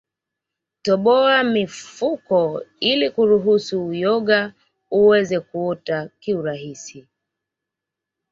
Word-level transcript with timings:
Toboa 0.81 1.43
mifuko 1.43 2.63
ili 2.79 3.09
kuruhusu 3.09 3.87
uyonga 3.87 4.53
uweze 4.91 5.39
kuota 5.39 6.09
kiurahisi 6.19 7.07